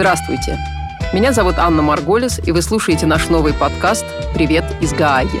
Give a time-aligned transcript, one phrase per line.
[0.00, 0.58] Здравствуйте.
[1.12, 5.38] Меня зовут Анна Марголис, и вы слушаете наш новый подкаст «Привет из Гааги».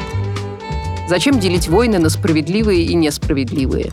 [1.08, 3.90] Зачем делить войны на справедливые и несправедливые?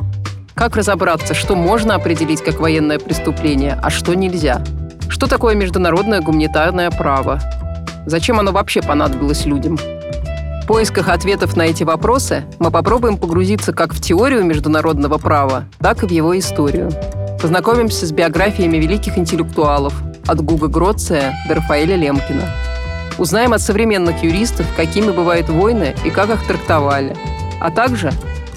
[0.56, 4.62] Как разобраться, что можно определить как военное преступление, а что нельзя?
[5.08, 7.40] Что такое международное гуманитарное право?
[8.06, 9.78] Зачем оно вообще понадобилось людям?
[9.78, 16.04] В поисках ответов на эти вопросы мы попробуем погрузиться как в теорию международного права, так
[16.04, 16.92] и в его историю.
[17.42, 19.94] Познакомимся с биографиями великих интеллектуалов,
[20.28, 22.50] от Гуга Гроция до Рафаэля Лемкина.
[23.18, 27.16] Узнаем от современных юристов, какими бывают войны и как их трактовали.
[27.60, 28.12] А также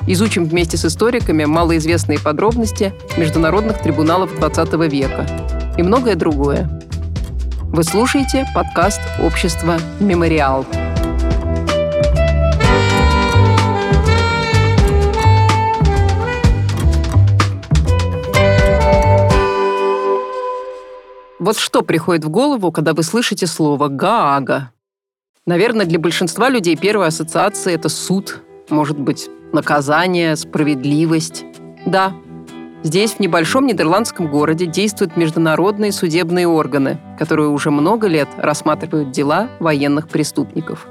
[0.06, 5.26] изучим вместе с историками малоизвестные подробности международных трибуналов XX века
[5.78, 6.68] и многое другое.
[7.62, 10.66] Вы слушаете подкаст общества «Мемориал».
[21.40, 24.72] Вот что приходит в голову, когда вы слышите слово «Гаага»?
[25.46, 31.46] Наверное, для большинства людей первая ассоциация– это суд, может быть, наказание, справедливость.
[31.86, 32.12] Да,
[32.82, 39.48] здесь, в небольшом нидерландском городе, действуют международные судебные органы, которые уже много лет рассматривают дела
[39.60, 40.86] военных преступников.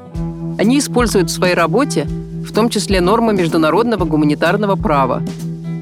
[0.58, 2.08] Они используют в своей работе
[2.44, 5.22] в том числе нормы международного гуманитарного права,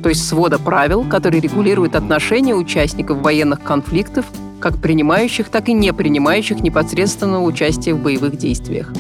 [0.04, 4.26] то есть свода правил, которые регулируют отношения участников военных конфликтов
[4.60, 8.92] как принимающих, так и не принимающих непосредственного участия в боевых действиях.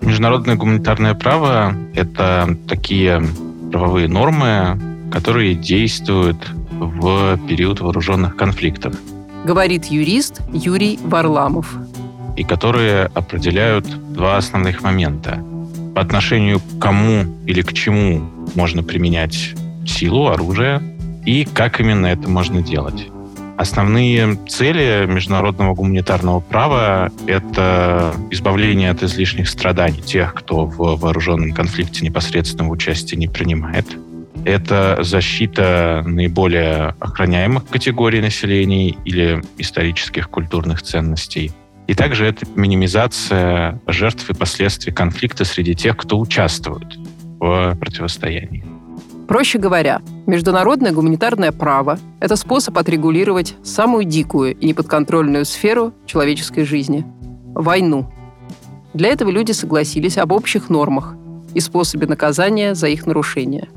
[0.00, 3.22] Международное гуманитарное право— это такие
[3.70, 4.80] правовые нормы,
[5.12, 6.36] которые действуют
[6.72, 8.94] в период вооруженных конфликтов.
[9.44, 11.74] Говорит юрист Юрий Варламов.
[12.36, 15.44] И которые определяют два основных момента.
[15.94, 18.22] По отношению к кому или к чему
[18.54, 19.54] можно применять
[19.86, 20.80] силу, оружие,
[21.26, 23.06] и как именно это можно делать.
[23.62, 32.04] Основные цели международного гуманитарного права— это избавление от излишних страданий тех, кто в вооруженном конфликте
[32.04, 33.86] непосредственного участия не принимает.
[34.44, 41.52] Это защита наиболее охраняемых категорий населения или исторических культурных ценностей.
[41.86, 46.96] И также это минимизация жертв и последствий конфликта среди тех, кто участвует
[47.38, 48.71] в противостоянии.
[49.28, 57.06] Проще говоря, международное гуманитарное право– это способ отрегулировать самую дикую и неподконтрольную сферу человеческой жизни–
[57.54, 58.06] войну.
[58.94, 61.14] Для этого люди согласились об общих нормах
[61.54, 63.68] и способе наказания за их нарушение.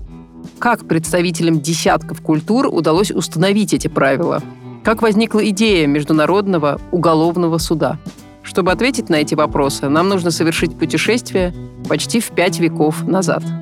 [0.59, 4.41] Как представителям десятков культур удалось установить эти правила?
[4.83, 7.97] Как возникла идея Международного уголовного суда?
[8.43, 11.53] Чтобы ответить на эти вопросы, нам нужно совершить путешествие
[11.87, 13.43] почти в пять веков назад–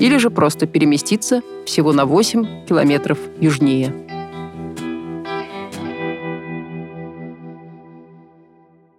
[0.00, 3.94] или же просто переместиться всего на 8 километров южнее.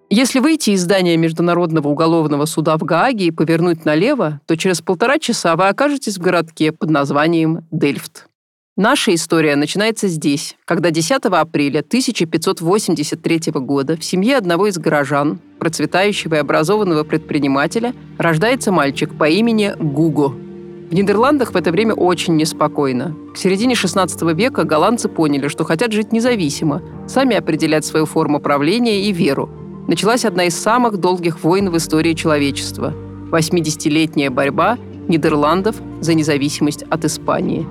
[0.09, 5.19] Если выйти из здания Международного уголовного суда в Гааге и повернуть налево, то через полтора
[5.19, 8.27] часа вы окажетесь в городке под названием Дельфт.
[8.75, 16.35] Наша история начинается здесь, когда 10 апреля 1583 года в семье одного из горожан, процветающего
[16.35, 20.35] и образованного предпринимателя, рождается мальчик по имени Гуго–
[20.91, 23.15] в Нидерландах в это время очень неспокойно.
[23.33, 29.05] К середине 16 века голландцы поняли, что хотят жить независимо, сами определять свою форму правления
[29.05, 29.49] и веру.
[29.87, 32.93] Началась одна из самых долгих войн в истории человечества–
[33.31, 37.65] 80-летняя борьба Нидерландов за независимость от Испании.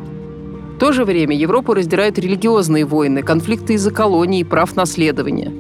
[0.77, 5.53] В то же время Европу раздирают религиозные войны, конфликты из-за колоний и прав наследования.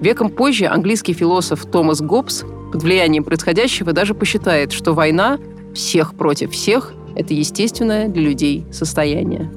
[0.00, 5.38] Веком позже английский философ Томас Гоббс под влиянием происходящего даже посчитает, что война
[5.72, 9.50] всех против всех– это естественное для людей состояние.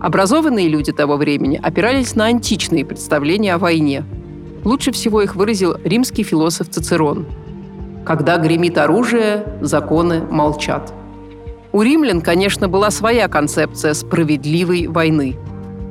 [0.00, 4.04] Образованные люди того времени опирались на античные представления о войне.
[4.64, 7.26] Лучше всего их выразил римский философ Цицерон.
[8.06, 10.92] «Когда гремит оружие, законы молчат».
[11.72, 15.36] У римлян, конечно, была своя концепция справедливой войны,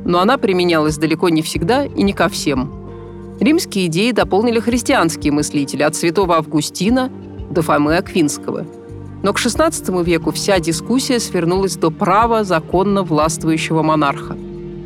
[0.06, 2.74] но она применялась далеко не всегда и не ко всем.
[3.40, 7.12] Римские идеи дополнили христианские мыслители от святого Августина
[7.52, 8.66] до Фомы Аквинского–
[9.28, 14.38] но к XVI веку вся дискуссия свернулась до права законно властвующего монарха.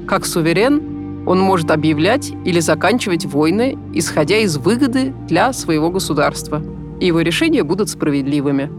[0.07, 6.59] Как суверен, он может объявлять или заканчивать войны, исходя из выгоды для своего государства.
[6.99, 8.71] И его решения будут справедливыми.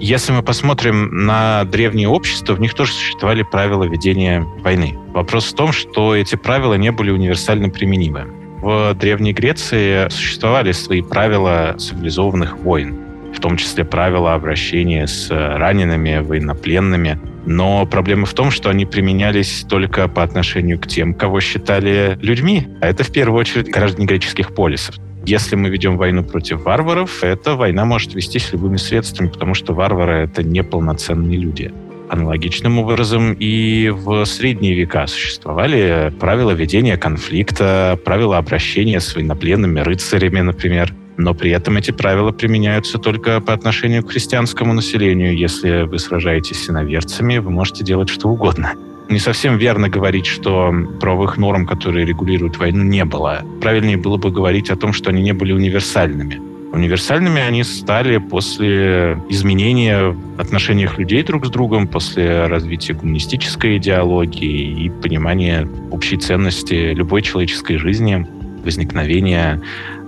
[0.00, 4.98] Если мы посмотрим на древние общества, в них тоже существовали правила ведения войны.
[5.12, 8.28] Вопрос в том, что эти правила не были универсально применимы.
[8.62, 13.05] В Древней Греции существовали свои правила цивилизованных войн.
[13.34, 17.18] В том числе правила обращения с ранеными, военнопленными.
[17.46, 22.66] Но проблема в том, что они применялись только по отношению к тем, кого считали людьми.
[22.80, 24.96] А это в первую очередь граждане греческих полисов.
[25.26, 30.14] Если мы ведем войну против варваров, эта война может вестись любыми средствами, потому что варвары—
[30.24, 31.72] это неполноценные люди.
[32.08, 40.40] Аналогичным образом и в средние века существовали правила ведения конфликта, правила обращения с военнопленными рыцарями,
[40.40, 40.94] например.
[41.16, 45.36] Но при этом эти правила применяются только по отношению к христианскому населению.
[45.36, 48.74] Если вы сражаетесь с иноверцами, вы можете делать что угодно.
[49.08, 53.42] Не совсем верно говорить, что правовых норм, которые регулируют войну, не было.
[53.60, 56.40] Правильнее было бы говорить о том, что они не были универсальными.
[56.72, 64.84] Универсальными они стали после изменения в отношениях людей друг с другом, после развития гуманистической идеологии
[64.84, 68.26] и понимания общей ценности любой человеческой жизни,
[68.64, 69.62] возникновения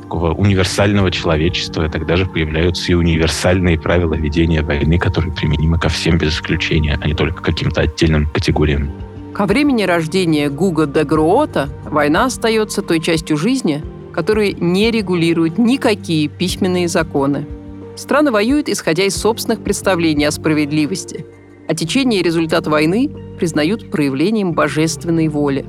[0.08, 5.90] такого универсального человечества, и тогда же появляются и универсальные правила ведения войны, которые применимы ко
[5.90, 8.90] всем без исключения, а не только к каким-то отдельным категориям.
[9.34, 13.82] Ко времени рождения Гуга де Груота война остается той частью жизни,
[14.14, 17.46] которые не регулируют никакие письменные законы.
[17.94, 21.26] Страны воюют, исходя из собственных представлений о справедливости,
[21.68, 25.66] а течение и результат войны признают проявлением божественной воли.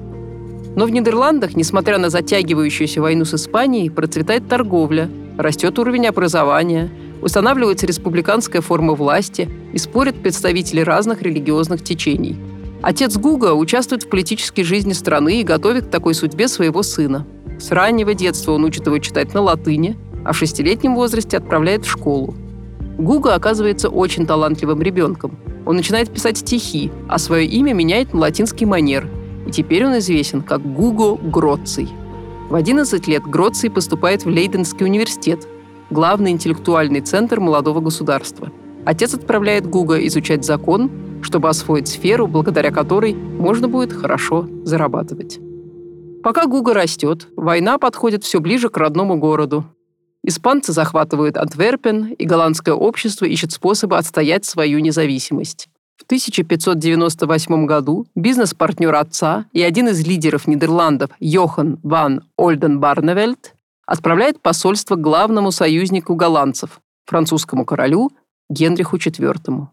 [0.80, 6.90] Но в Нидерландах, несмотря на затягивающуюся войну с Испанией, процветает торговля, растет уровень образования,
[7.22, 12.38] устанавливается республиканская форма власти и спорят представители разных религиозных течений.
[12.82, 17.28] Отец Гуга участвует в политической жизни страны и готовит к такой судьбе своего сына–
[17.60, 21.92] с раннего детства он учит его читать на латыни, а в шестилетнем возрасте отправляет в
[21.92, 22.34] школу.
[22.98, 25.38] Гуга оказывается очень талантливым ребенком.
[25.66, 29.10] Он начинает писать стихи, а свое имя меняет на латинский манер.
[29.50, 31.90] И теперь он известен как Гуго Гроций.
[32.52, 35.48] В 11 лет Гроций поступает в Лейденский университет,
[35.90, 38.52] главный интеллектуальный центр молодого государства.
[38.86, 40.92] Отец отправляет Гуга изучать закон,
[41.24, 45.40] чтобы освоить сферу, благодаря которой можно будет хорошо зарабатывать.
[46.22, 49.66] Пока Гуга растет, война подходит все ближе к родному городу.
[50.24, 55.70] Испанцы захватывают Антверпен, и голландское общество ищет способы отстоять свою независимость.
[56.00, 63.54] В 1598 году бизнес-партнер отца и один из лидеров Нидерландов Йохан ван Ольден-Барневельд
[63.86, 68.12] отправляет посольство главному союзнику голландцев, французскому королю
[68.50, 69.68] Генриху IV.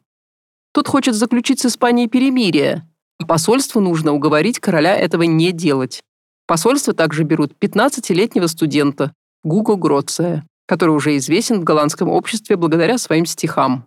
[0.73, 2.85] Тот хочет заключить с Испанией перемирие,
[3.21, 6.03] а посольству нужно уговорить короля этого не делать.
[6.49, 9.13] Посольство также берут 15-летнего студента
[9.45, 13.87] Гуго Гроция, который уже известен в голландском обществе благодаря своим стихам.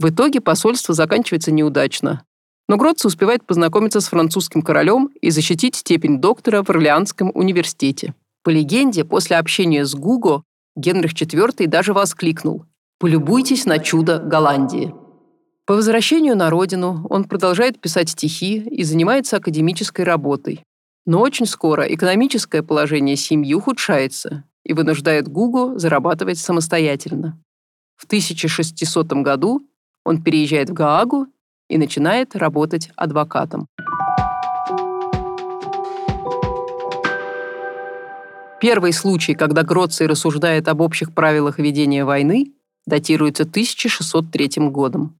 [0.00, 2.24] В итоге посольство заканчивается неудачно.
[2.70, 8.14] Но Гроци успевает познакомиться с французским королем и защитить степень доктора в Орлеанском университете.
[8.42, 10.42] По легенде, после общения с Гуго
[10.74, 12.64] Генрих IV даже воскликнул
[12.98, 14.94] «Полюбуйтесь на чудо Голландии».
[15.66, 20.64] По возвращению на родину он продолжает писать стихи и занимается академической работой.
[21.04, 27.38] Но очень скоро экономическое положение семьи ухудшается и вынуждает Гугу зарабатывать самостоятельно.
[27.98, 29.60] В 1600 году
[30.10, 31.28] он переезжает в Гаагу
[31.68, 33.68] и начинает работать адвокатом.
[38.60, 42.52] Первый случай, когда Гроций рассуждает об общих правилах ведения войны,
[42.86, 45.16] датируется 1603 годом.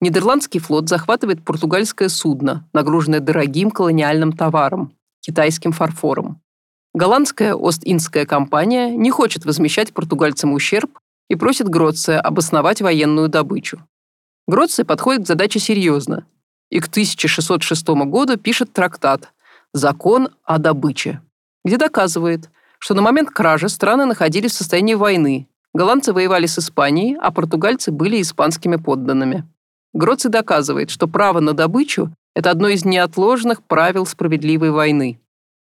[0.00, 6.40] Нидерландский флот захватывает португальское судно, нагруженное дорогим колониальным товаром, китайским фарфором.
[6.92, 10.98] Голландская Ост-Индская компания не хочет возмещать португальцам ущерб
[11.30, 13.80] и просит Гроция обосновать военную добычу.
[14.46, 16.26] Гроция подходит к задаче серьезно
[16.70, 19.32] и к 1606 году пишет трактат
[19.72, 21.20] «Закон о добыче»,
[21.64, 25.48] где доказывает, что на момент кражи страны находились в состоянии войны.
[25.72, 29.48] Голландцы воевали с Испанией, а португальцы были испанскими подданными.
[29.94, 35.20] Гроций доказывает, что право на добычу это одно из неотложных правил справедливой войны.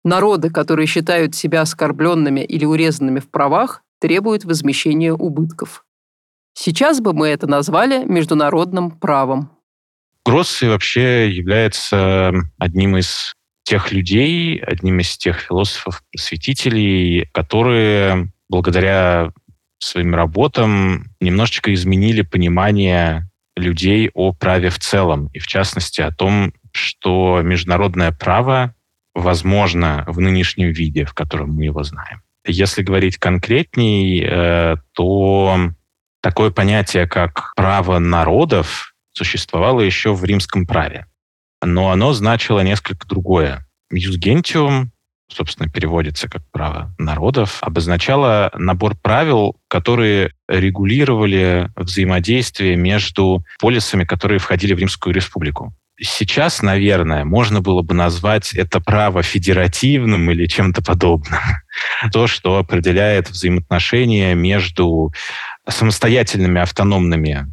[0.05, 5.85] Народы, которые считают себя оскорбленными или урезанными в правах, требуют возмещения убытков.
[6.55, 9.51] Сейчас бы мы это назвали международным правом.
[10.25, 19.33] Гросси вообще является одним из тех людей, одним из тех философов-просветителей, которые благодаря
[19.79, 26.53] своим работам немножечко изменили понимание людей о праве в целом, и в частности о том,
[26.73, 28.75] что международное право
[29.15, 32.23] возможно в нынешнем виде, в котором мы его знаем.
[32.47, 35.71] Если говорить конкретней, э, то
[36.21, 41.07] такое понятие, как право народов, существовало еще в римском праве.
[41.63, 43.67] Но оно значило несколько другое.
[43.91, 44.93] Юс гентиум
[45.33, 54.75] собственно, переводится как право народов, обозначало набор правил, которые регулировали взаимодействие между полисами, которые входили
[54.75, 55.75] в Римскую республику.
[56.03, 61.39] Сейчас, наверное, можно было бы назвать это право федеративным или чем-то подобным.
[62.13, 65.13] То, что определяет взаимоотношения между
[65.69, 67.47] самостоятельными автономными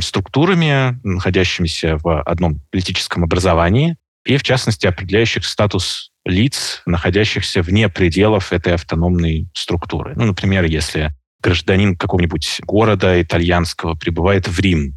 [0.00, 8.52] структурами, находящимися в одном политическом образовании, и, в частности, определяющих статус лиц, находящихся вне пределов
[8.52, 10.14] этой автономной структуры.
[10.16, 14.94] Ну, например, если гражданин какого-нибудь города итальянского прибывает в Рим,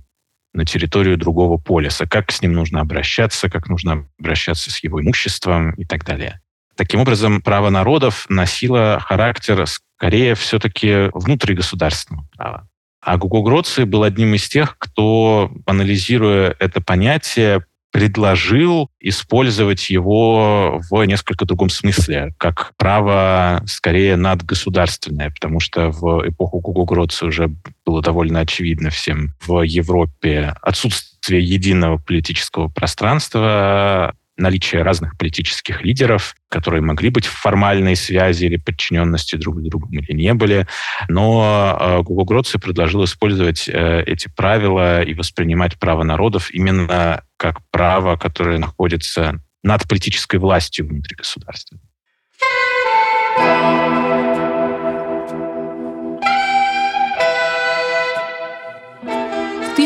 [0.53, 5.71] на территорию другого полиса, как с ним нужно обращаться, как нужно обращаться с его имуществом
[5.71, 6.41] и так далее.
[6.75, 9.65] Таким образом, право народов носило характер
[9.97, 12.67] скорее все-таки внутригосударственного права.
[13.01, 21.03] А Гуго Гроци был одним из тех, кто, анализируя это понятие, предложил использовать его в
[21.05, 27.49] несколько другом смысле, как право скорее надгосударственное, потому что в эпоху Гугогродца уже
[27.85, 36.81] было довольно очевидно всем в Европе отсутствие единого политического пространства, наличие разных политических лидеров, которые
[36.81, 40.67] могли быть в формальной связи или подчиненности друг другу или не были.
[41.09, 47.59] Но э, Гуго Гроци предложил использовать э, эти правила и воспринимать право народов именно как
[47.71, 51.77] право, которое находится над политической властью внутри государства.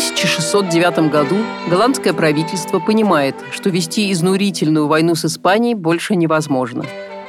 [0.01, 1.37] 1609 году
[1.69, 6.83] голландское правительство понимает, что вести изнурительную войну с Испанией больше невозможно.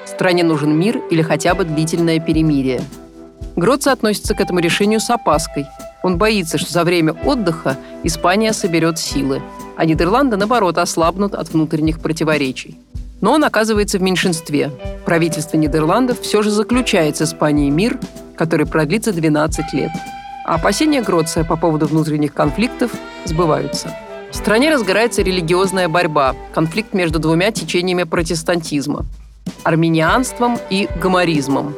[0.06, 2.80] Стране нужен мир или хотя бы длительное перемирие.
[3.56, 5.66] Гроца относится к этому решению с опаской.
[6.02, 9.42] Он боится, что за время отдыха Испания соберет силы,
[9.76, 12.78] а Нидерланды, наоборот, ослабнут от внутренних противоречий.
[13.20, 14.70] Но он оказывается в меньшинстве.
[15.04, 18.00] Правительство Нидерландов все же заключает с Испанией мир,
[18.34, 19.90] который продлится 12 лет–
[20.44, 22.92] а опасения Гроция по поводу внутренних конфликтов
[23.24, 23.94] сбываются.
[24.30, 29.04] В стране разгорается религиозная борьба, конфликт между двумя течениями протестантизма–
[29.64, 31.74] армянианством и гоморизмом.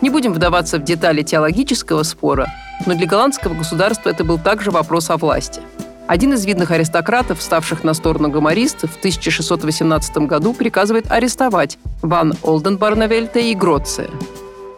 [0.00, 2.48] Не будем вдаваться в детали теологического спора,
[2.86, 5.62] но для голландского государства это был также вопрос о власти.
[6.06, 13.38] Один из видных аристократов, ставших на сторону гомористов, в 1618 году приказывает арестовать Ван Олденбарневельта
[13.38, 14.10] и Гроция.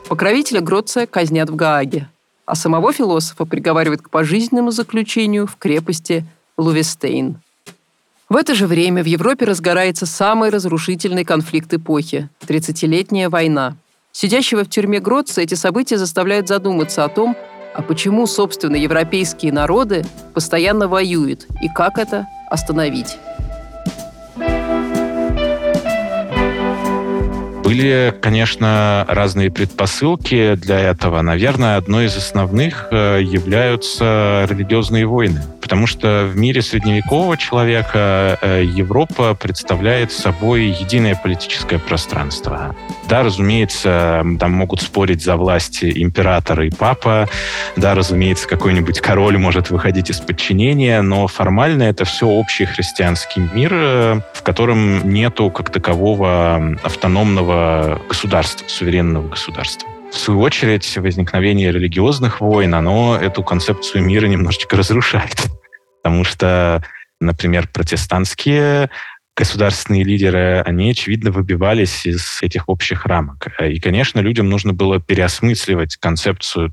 [0.09, 2.09] Покровителя Гроция казнят в Гааге–
[2.47, 6.25] а самого философа приговаривают к пожизненному заключению в крепости
[6.57, 7.39] Лувестейн.
[8.29, 13.77] В это же время в Европе разгорается самый разрушительный конфликт эпохи– 30-летняя война.
[14.11, 17.37] Сидящего в тюрьме Гротца эти события заставляют задуматься о том,
[17.75, 23.19] а почему, собственно, европейские народы постоянно воюют и как это остановить.
[27.67, 31.21] Были, конечно, разные предпосылки для этого.
[31.21, 35.43] Наверное, одной из основных э, являются религиозные войны.
[35.67, 42.77] Потому что в мире средневекового человека э, Европа представляет собой единое политическое пространство.
[43.09, 47.29] Да, разумеется, там могут спорить за власть император и папа.
[47.75, 53.73] Да, разумеется, какой-нибудь король может выходить из подчинения, но формально это все общий христианский мир,
[53.75, 59.89] э, в котором нету как такового автономного государства, суверенного государства.
[60.13, 65.47] В свою очередь, возникновение религиозных войн, оно эту концепцию мира немножечко разрушает.
[66.07, 66.85] Потому что,
[67.21, 68.91] например, протестантские
[69.37, 73.49] государственные лидеры, они, очевидно, выбивались из этих общих рамок.
[73.61, 76.73] И, конечно, людям нужно было переосмысливать концепцию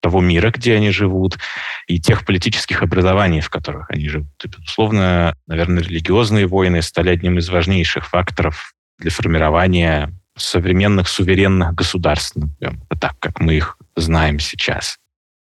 [0.00, 1.38] того мира, где они живут,
[1.86, 4.32] и тех политических образований, в которых они живут.
[4.44, 12.36] И, безусловно, наверное, религиозные войны стали одним из важнейших факторов для формирования современных суверенных государств,
[13.00, 14.98] так как мы их знаем сейчас.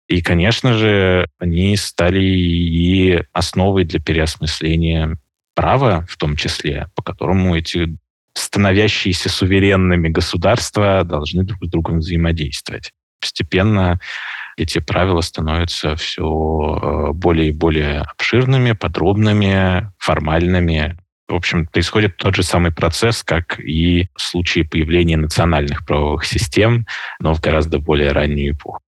[0.10, 5.18] И, конечно же, они стали и основой для переосмысления
[5.54, 7.96] права, в том числе, по которому эти
[8.34, 12.92] становящиеся суверенными государства должны друг с другом взаимодействовать.
[13.22, 14.00] Постепенно
[14.58, 20.98] эти правила становятся все э, более и более обширными, подробными, формальными.
[21.28, 26.88] В общем, происходит тот же самый процесс, как и в случае появления национальных правовых систем,
[27.20, 28.82] но в гораздо более раннюю эпоху.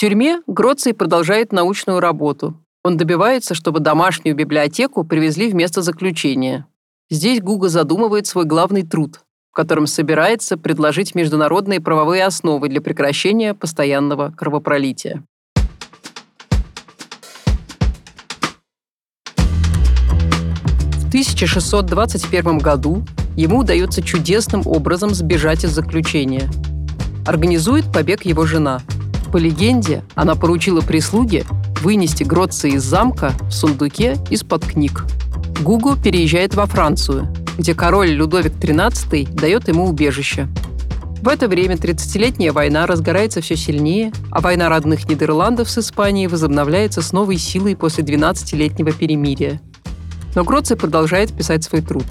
[0.00, 2.56] В тюрьме Гроций продолжает научную работу.
[2.82, 6.66] Он добивается, чтобы домашнюю библиотеку привезли в место заключения.
[7.10, 9.20] Здесь Гуга задумывает свой главный труд,
[9.52, 15.22] в котором собирается предложить международные правовые основы для прекращения постоянного кровопролития.
[21.08, 23.04] 1621 году
[23.36, 26.48] ему удается чудесным образом сбежать из заключения.
[27.26, 28.80] Организует побег его жена.
[29.32, 31.44] По легенде, она поручила прислуге
[31.82, 35.04] вынести Гроца из замка в сундуке из-под книг.
[35.60, 40.48] Гуго переезжает во Францию, где король Людовик XIII дает ему убежище.
[41.22, 47.02] В это время 30-летняя война разгорается все сильнее, а война родных Нидерландов с Испанией возобновляется
[47.02, 49.60] с новой силой после 12-летнего перемирия.
[50.34, 52.06] Но Гроций продолжает писать свой труд.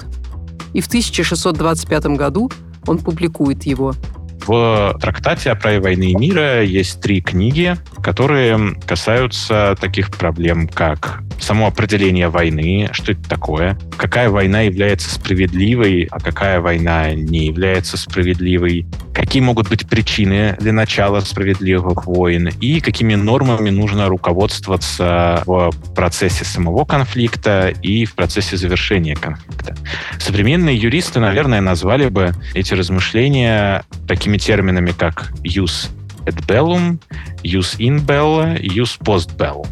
[0.73, 2.51] И в 1625 году
[2.85, 3.93] он публикует его–
[4.49, 11.21] в трактате о праве войны и мира есть три книги, которые касаются таких проблем, как
[11.39, 17.97] само определение войны, что это такое, какая война является справедливой, а какая война не является
[17.97, 25.71] справедливой, какие могут быть причины для начала справедливых войн и какими нормами нужно руководствоваться в
[25.95, 29.75] процессе самого конфликта и в процессе завершения конфликта.
[30.19, 35.89] Современные юристы, наверное, назвали бы эти размышления такими терминами, как «use
[36.25, 36.99] et bellum»,
[37.43, 39.67] «use in bello», «use post bellum».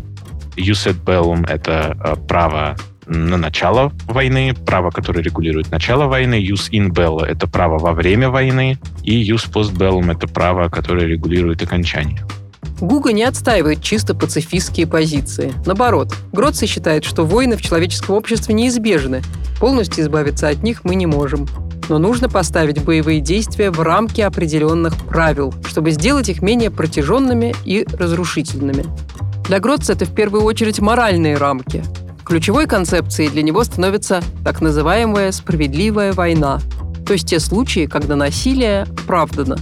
[0.58, 2.76] «Use et bellum»— это э, право
[3.08, 8.30] на начало войны, право, которое регулирует начало войны, Use in bello— это право во время
[8.30, 12.22] войны, и Use post bellum— это право, которое регулирует окончание.
[12.80, 15.54] Гуга не отстаивает чисто пацифистские позиции.
[15.66, 19.24] Наоборот, Гроций считает, что войны в человеческом обществе неизбежны.
[19.60, 21.48] Полностью избавиться от них мы не можем.
[21.90, 27.88] Но нужно поставить боевые действия в рамки определенных правил, чтобы сделать их менее протяженными и
[27.98, 28.86] разрушительными.
[29.48, 31.82] Для Гроца это в первую очередь моральные рамки.
[32.26, 36.60] Ключевой концепцией для него становится так называемая «справедливая война»,
[37.06, 39.58] то есть те случаи, когда насилие оправдано.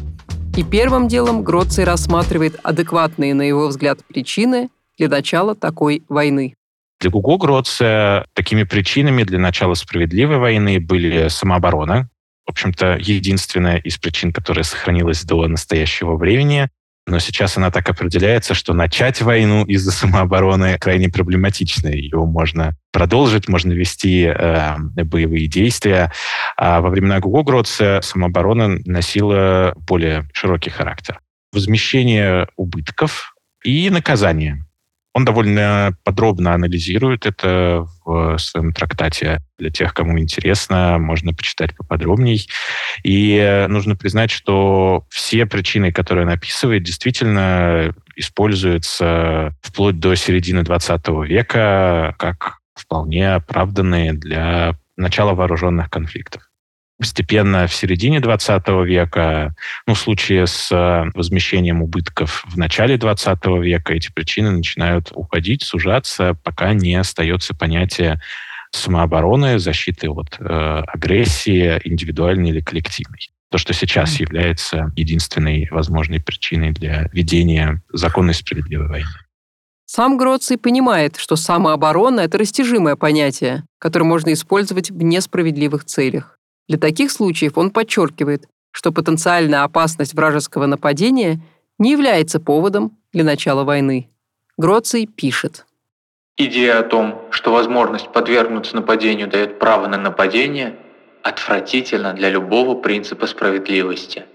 [0.57, 6.55] И первым делом Гроций рассматривает адекватные, на его взгляд, причины для начала такой войны.
[6.99, 12.09] Для Гуго Гроция такими причинами для начала справедливой войны были самооборона,
[12.47, 16.69] в общем-то, единственная из причин, которая сохранилась до настоящего времени,
[17.07, 21.89] но сейчас она так определяется, что начать войну из-за самообороны крайне проблематично.
[21.89, 26.11] Ее можно продолжить, можно вести э, боевые действия.
[26.57, 31.19] А во времена Гугогродца самооборона носила более широкий характер.
[31.53, 34.65] Возмещение убытков и наказание.
[35.15, 39.39] Он довольно подробно анализирует это в своем трактате.
[39.57, 42.49] Для тех, кому интересно, можно почитать поподробней.
[43.05, 51.07] И нужно признать, что все причины, которые он описывает, действительно используются вплоть до середины 20
[51.25, 56.43] века как вполне оправданные для начала вооруженных конфликтов.
[56.97, 59.53] Постепенно в середине 20 века,
[59.85, 65.63] ну, в случае с э, возмещением убытков в начале 20 века, эти причины начинают уходить,
[65.63, 68.21] сужаться, пока не остается понятие
[68.71, 73.29] самообороны, защиты от э, агрессии, индивидуальной или коллективной.
[73.51, 79.09] То, что сейчас является единственной возможной причиной для ведения законной справедливой войны.
[79.85, 86.34] Сам Гроций понимает, что самооборона– это растяжимое понятие, которое можно использовать в несправедливых целях.
[86.67, 91.41] Для таких случаев он подчеркивает, что потенциальная опасность вражеского нападения
[91.77, 94.09] не является поводом для начала войны.
[94.57, 95.65] Гроций пишет.
[96.37, 100.75] Идея о том, что возможность подвергнуться нападению дает право на нападение,
[101.23, 104.25] отвратительна для любого принципа справедливости.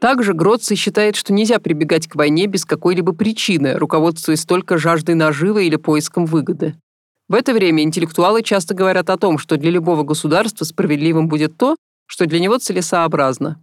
[0.00, 5.66] Также Гроций считает, что нельзя прибегать к войне без какой-либо причины, руководствуясь только жаждой наживы
[5.66, 6.74] или поиском выгоды.
[7.28, 11.76] В это время интеллектуалы часто говорят о том, что для любого государства справедливым будет то,
[12.06, 13.60] что для него целесообразно.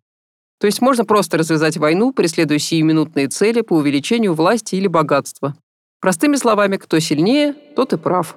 [0.60, 5.56] То есть можно просто развязать войну, преследуя сиюминутные цели по увеличению власти или богатства.
[6.02, 8.36] Простыми словами, кто сильнее, тот и прав.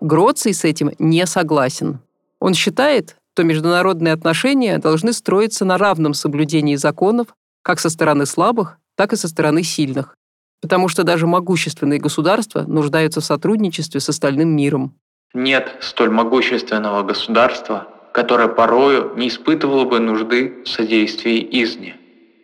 [0.00, 2.00] Гроций с этим не согласен.
[2.40, 7.28] Он считает, что международные отношения должны строиться на равном соблюдении законов
[7.62, 10.16] как со стороны слабых, так и со стороны сильных
[10.60, 14.94] потому что даже могущественные государства нуждаются в сотрудничестве с остальным миром.
[15.34, 21.94] Нет столь могущественного государства, которое порою не испытывало бы нужды в содействии изни,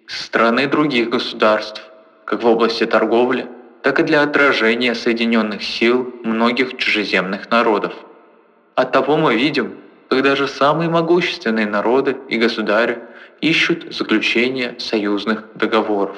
[0.07, 1.83] со стороны других государств,
[2.27, 3.48] как в области торговли,
[3.83, 7.94] так и для отражения соединенных сил многих чужеземных народов.
[8.75, 9.75] Оттого мы видим,
[10.09, 12.98] как даже самые могущественные народы и государи
[13.40, 16.16] ищут заключение союзных договоров.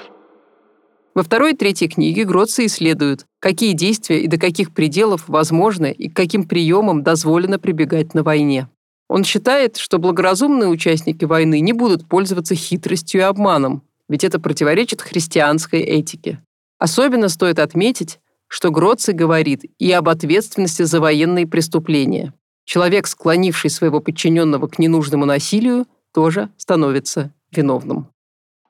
[1.14, 6.09] Во второй и третьей книге Гроций исследует, какие действия и до каких пределов возможны и
[6.09, 8.68] к каким приемам дозволено прибегать на войне.
[9.09, 15.03] Он считает, что благоразумные участники войны не будут пользоваться хитростью и обманом, ведь это противоречит
[15.03, 16.42] христианской этике.
[16.79, 22.35] Особенно стоит отметить, что Гроций говорит и об ответственности за военные преступления.
[22.64, 28.09] Человек, склонивший своего подчиненного к ненужному насилию, тоже становится виновным.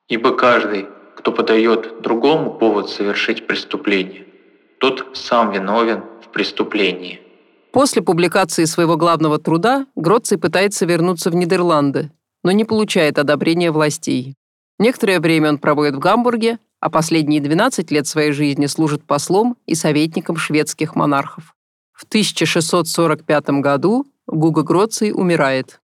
[0.08, 0.86] Ибо каждый,
[1.24, 4.26] кто подает другому повод совершить преступление,
[4.78, 7.18] тот сам виновен в преступлении.
[7.72, 12.10] После публикации своего главного труда Гроций пытается вернуться в Нидерланды,
[12.42, 14.34] но не получает одобрения властей.
[14.78, 19.74] Некоторое время он проводит в Гамбурге, а последние 12 лет своей жизни служит послом и
[19.74, 21.54] советником шведских монархов.
[21.94, 25.80] В 1645 году Гуга Гроций умирает.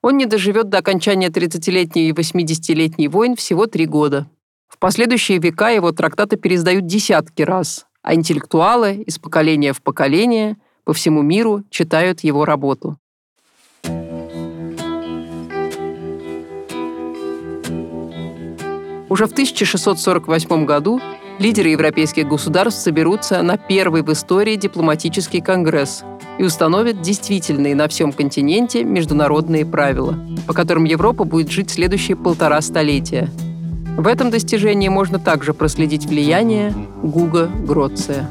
[0.00, 4.28] Он не доживет до окончания 30-летней и 80-летней войн всего три года.
[4.68, 10.94] В последующие века его трактаты пересдают десятки раз, а интеллектуалы из поколения в поколение– по
[10.94, 12.96] всему миру читают его работу.
[19.08, 21.00] Уже в 1648 году
[21.38, 26.04] лидеры европейских государств соберутся на первый в истории дипломатический конгресс
[26.38, 32.60] и установят действительные на всем континенте международные правила, по которым Европа будет жить следующие полтора
[32.60, 33.28] столетия.
[33.96, 38.28] В этом достижении можно также проследить влияние Гуга Гроция.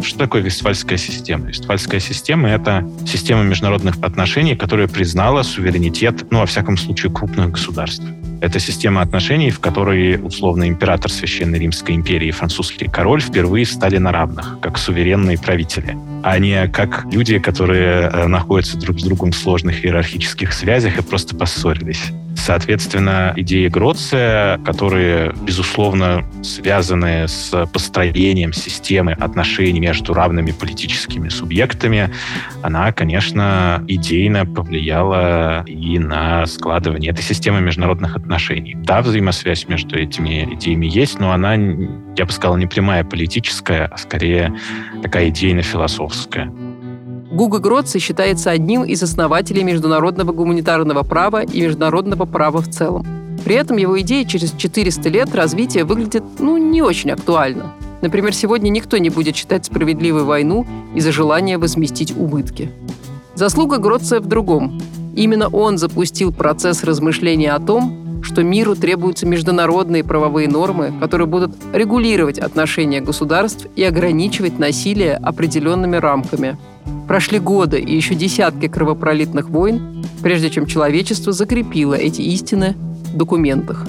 [0.00, 1.48] Что такое Вестфальская система?
[1.48, 8.04] Вестфальская система— это система международных отношений, которая признала суверенитет, ну, во всяком случае, крупных государств.
[8.44, 13.96] Это система отношений, в которой, условно, император Священной Римской империи и французский король впервые стали
[13.96, 19.32] на равных, как суверенные правители, а не как люди, которые э, находятся друг с другом
[19.32, 22.12] в сложных иерархических связях и просто поссорились.
[22.36, 32.10] Соответственно, идеи Гроция, которые, безусловно, связаны с построением системы отношений между равными политическими субъектами,
[32.62, 38.74] она, конечно, идейно повлияла и на складывание этой системы международных отношений.
[38.76, 43.96] Да, взаимосвязь между этими идеями есть, но она, я бы сказал, не прямая политическая, а
[43.96, 44.54] скорее
[45.02, 46.52] такая идейно-философская.
[47.34, 53.04] Гуга Гроци считается одним из основателей международного гуманитарного права и международного права в целом.
[53.44, 57.72] При этом его идея через 400 лет развития выглядит, ну, не очень актуально.
[58.02, 62.70] Например, сегодня никто не будет считать справедливой войну из-за желания возместить убытки.
[63.34, 64.80] Заслуга Гроция в другом.
[65.16, 71.50] Именно он запустил процесс размышления о том, что миру требуются международные правовые нормы, которые будут
[71.72, 76.56] регулировать отношения государств и ограничивать насилие определенными рамками–
[77.06, 82.74] Прошли годы и еще десятки кровопролитных войн, прежде чем человечество закрепило эти истины
[83.12, 83.86] в документах.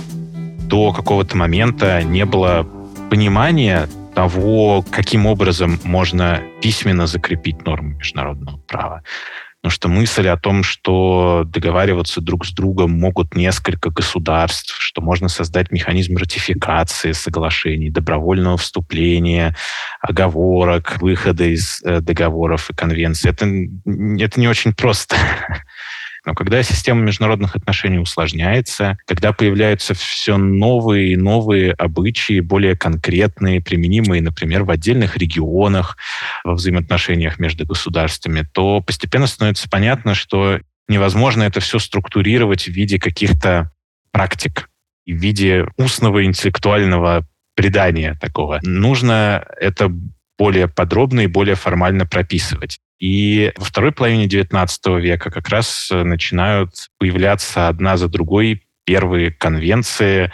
[0.67, 2.67] До какого-то момента не было
[3.09, 9.03] понимания того, каким образом можно письменно закрепить нормы международного права.
[9.65, 15.27] Потому что мысль о том, что договариваться друг с другом могут несколько государств, что можно
[15.27, 19.55] создать механизм ратификации соглашений, добровольного вступления,
[20.01, 23.47] оговорок, выхода из э, договоров и конвенций, это,
[24.23, 25.15] это не очень просто.
[26.25, 33.61] Но когда система международных отношений усложняется, когда появляются все новые и новые обычаи, более конкретные,
[33.61, 35.97] применимые, например, в отдельных регионах,
[36.43, 42.99] во взаимоотношениях между государствами, то постепенно становится понятно, что невозможно это все структурировать в виде
[42.99, 43.71] каких-то
[44.11, 44.69] практик,
[45.05, 48.59] в виде устного интеллектуального предания такого.
[48.63, 49.91] Нужно это
[50.37, 52.77] более подробно и более формально прописывать.
[52.99, 59.31] И во второй половине XIX века как раз э, начинают появляться одна за другой первые
[59.31, 60.31] конвенции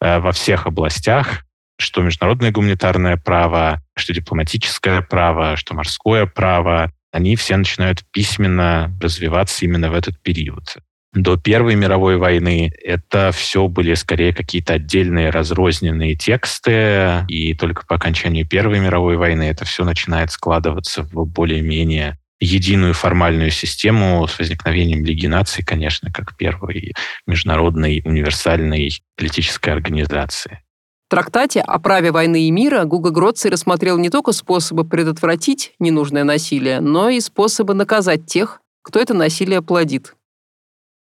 [0.00, 1.44] э, во всех областях,
[1.78, 9.64] что международное гуманитарное право, что дипломатическое право, что морское право, они все начинают письменно развиваться
[9.64, 10.76] именно в этот период
[11.14, 17.96] до Первой мировой войны это все были скорее какие-то отдельные разрозненные тексты, и только по
[17.96, 25.04] окончанию Первой мировой войны это все начинает складываться в более-менее единую формальную систему с возникновением
[25.04, 26.94] Лиги наций, конечно, как первой
[27.26, 30.62] международной универсальной политической организации.
[31.08, 36.22] В трактате о праве войны и мира Гуга Гроций рассмотрел не только способы предотвратить ненужное
[36.22, 40.14] насилие, но и способы наказать тех, кто это насилие плодит.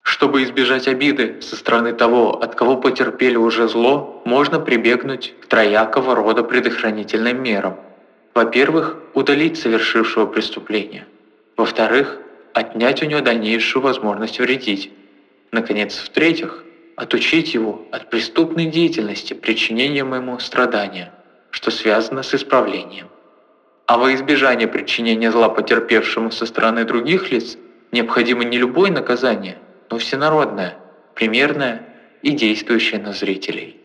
[0.04, 6.14] Чтобы избежать обиды со стороны того, от кого потерпели уже зло, можно прибегнуть к троякого
[6.14, 7.76] рода предохранительным мерам.
[8.34, 11.06] Во-первых, удалить совершившего преступление.
[11.56, 12.18] Во-вторых,
[12.52, 14.92] отнять у него дальнейшую возможность вредить.
[15.52, 16.64] Наконец, в-третьих,
[16.96, 21.14] отучить его от преступной деятельности причинением ему страдания,
[21.50, 23.08] что связано с исправлением.
[23.86, 27.56] А во избежание причинения зла потерпевшему со стороны других лиц
[27.90, 29.56] необходимо не любое наказание–
[29.90, 30.76] но всенародное,
[31.14, 31.82] примерное
[32.22, 33.80] и действующее на зрителей.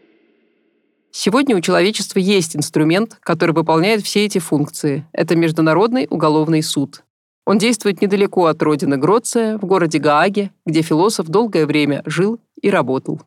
[1.12, 5.06] Сегодня у человечества есть инструмент, который выполняет все эти функции.
[5.12, 7.04] Это Международный уголовный суд.
[7.46, 12.70] Он действует недалеко от родины Гроция, в городе Гааге, где философ долгое время жил и
[12.70, 13.22] работал.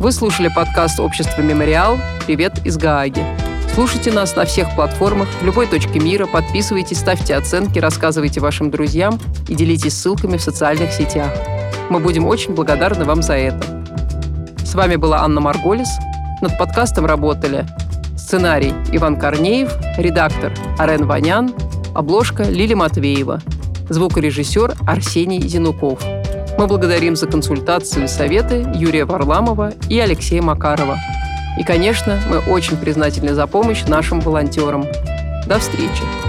[0.00, 1.98] Вы слушали подкаст «Общество Мемориал».
[2.26, 3.45] Привет из Гааги.
[3.76, 9.20] Слушайте нас на всех платформах, в любой точке мира, подписывайтесь, ставьте оценки, рассказывайте вашим друзьям
[9.50, 11.30] и делитесь ссылками в социальных сетях.
[11.90, 13.84] Мы будем очень благодарны вам за это.
[14.64, 15.90] С вами была Анна Марголис.
[16.40, 17.66] Над подкастом работали
[18.16, 21.54] сценарий Иван Корнеев, редактор Арен Ванян,
[21.94, 23.42] обложка Лили Матвеева,
[23.90, 26.02] звукорежиссер Арсений Зинуков.
[26.56, 30.96] Мы благодарим за консультации и советы Юрия Варламова и Алексея Макарова.
[31.58, 34.86] И, конечно, мы очень признательны за помощь нашим волонтерам.
[35.46, 36.25] До встречи!